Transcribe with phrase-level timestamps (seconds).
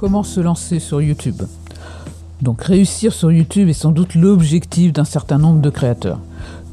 [0.00, 1.42] Comment se lancer sur YouTube
[2.40, 6.20] Donc réussir sur YouTube est sans doute l'objectif d'un certain nombre de créateurs.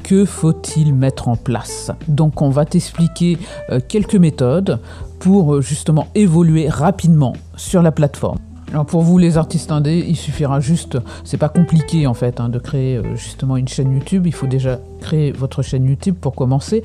[0.02, 1.90] Que faut-il mettre en place?
[2.08, 3.36] Donc on va t'expliquer
[3.68, 4.80] euh, quelques méthodes
[5.18, 8.38] pour euh, justement évoluer rapidement sur la plateforme.
[8.70, 12.50] Alors pour vous les artistes indés, il suffira juste, c'est pas compliqué en fait hein,
[12.50, 14.26] de créer euh, justement une chaîne YouTube.
[14.26, 16.82] Il faut déjà créer votre chaîne YouTube pour commencer,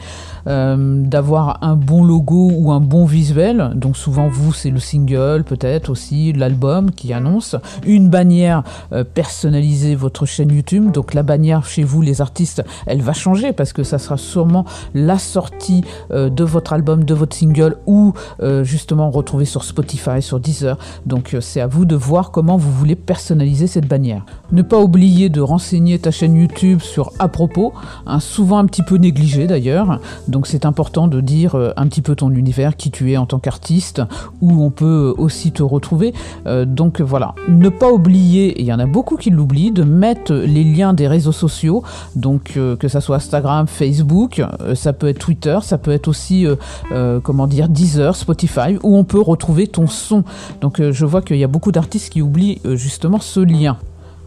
[0.47, 3.71] euh, d'avoir un bon logo ou un bon visuel.
[3.75, 8.63] Donc souvent vous c'est le single peut-être aussi l'album qui annonce une bannière
[8.93, 10.89] euh, personnalisée votre chaîne YouTube.
[10.91, 14.63] Donc la bannière chez vous les artistes, elle va changer parce que ça sera sûrement
[14.93, 18.13] la sortie de votre album, de votre single ou
[18.63, 20.77] justement retrouvé sur Spotify, sur Deezer.
[21.05, 24.25] Donc c'est à de voir comment vous voulez personnaliser cette bannière.
[24.51, 27.73] Ne pas oublier de renseigner ta chaîne YouTube sur à propos,
[28.05, 29.99] hein, souvent un petit peu négligé d'ailleurs.
[30.27, 33.25] Donc c'est important de dire euh, un petit peu ton univers, qui tu es en
[33.25, 34.01] tant qu'artiste,
[34.41, 36.13] où on peut aussi te retrouver.
[36.45, 39.83] Euh, donc voilà, ne pas oublier, et il y en a beaucoup qui l'oublient, de
[39.83, 41.83] mettre les liens des réseaux sociaux,
[42.15, 44.41] donc euh, que ça soit Instagram, Facebook,
[44.75, 46.45] ça peut être Twitter, ça peut être aussi
[47.23, 50.23] comment dire Deezer, Spotify, où on peut retrouver ton son.
[50.61, 53.77] Donc je vois qu'il y a beaucoup d'artistes qui oublient euh, justement ce lien.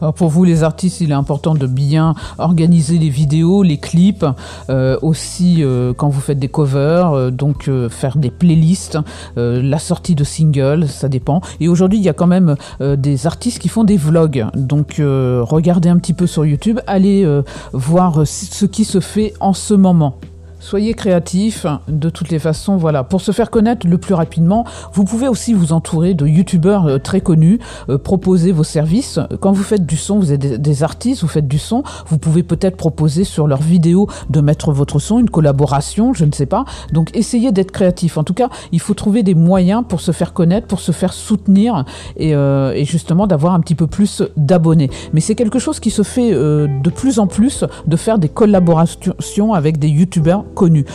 [0.02, 4.26] Alors pour vous les artistes, il est important de bien organiser les vidéos, les clips,
[4.68, 8.98] euh, aussi euh, quand vous faites des covers, donc faire des playlists,
[9.36, 11.40] la sortie de singles, ça dépend.
[11.60, 15.88] Et aujourd'hui, il y a quand même des artistes qui font des vlogs, donc regardez
[15.88, 17.26] un petit peu sur YouTube, allez
[17.72, 20.18] voir ce qui se fait en ce moment.
[20.58, 23.04] Soyez créatifs, de toutes les façons, voilà.
[23.04, 26.98] Pour se faire connaître le plus rapidement, vous pouvez aussi vous entourer de youtubeurs euh,
[26.98, 27.58] très connus,
[27.90, 29.20] euh, proposer vos services.
[29.40, 32.42] Quand vous faites du son, vous êtes des, artistes, vous faites du son, vous pouvez
[32.42, 36.64] peut-être proposer sur leurs vidéos de mettre votre son, une collaboration, je ne sais pas.
[36.90, 38.16] Donc essayez d'être créatif.
[38.16, 41.12] En tout cas, il faut trouver des moyens pour se faire connaître, pour se faire
[41.12, 41.84] soutenir
[42.16, 44.90] et, euh, et justement d'avoir un petit peu plus d'abonnés.
[45.12, 49.52] Mais c'est quelque chose qui se fait de plus en plus, de faire des collaborations
[49.52, 50.44] avec des youtubeurs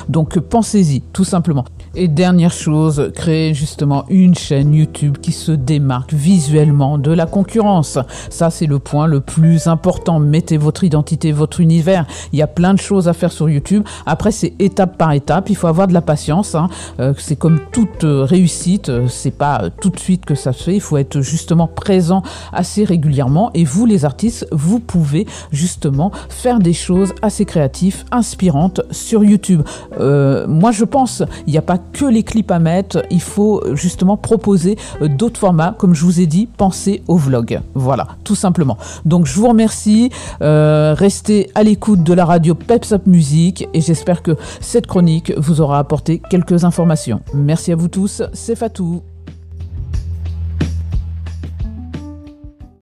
[0.09, 1.66] Donc pensez-y, tout simplement.
[1.94, 7.99] Et dernière chose, créez justement une chaîne YouTube qui se démarque visuellement de la concurrence.
[8.29, 10.19] Ça, c'est le point le plus important.
[10.19, 12.05] Mettez votre identité, votre univers.
[12.31, 13.83] Il y a plein de choses à faire sur YouTube.
[14.05, 15.49] Après, c'est étape par étape.
[15.49, 16.55] Il faut avoir de la patience.
[16.55, 16.69] Hein.
[16.99, 18.88] Euh, c'est comme toute euh, réussite.
[18.88, 20.75] Euh, c'est pas tout de suite que ça se fait.
[20.75, 22.23] Il faut être justement présent
[22.53, 23.51] assez régulièrement.
[23.53, 29.50] Et vous, les artistes, vous pouvez justement faire des choses assez créatives, inspirantes sur YouTube.
[29.97, 34.17] Moi, je pense, il n'y a pas que les clips à mettre, il faut justement
[34.17, 37.59] proposer euh, d'autres formats, comme je vous ai dit, pensez au vlog.
[37.73, 38.78] Voilà, tout simplement.
[39.06, 40.09] Donc je vous remercie,
[40.41, 45.34] euh, restez à l'écoute de la radio Peps Up Music et j'espère que cette chronique
[45.38, 47.22] vous aura apporté quelques informations.
[47.34, 49.01] Merci à vous tous, c'est Fatou.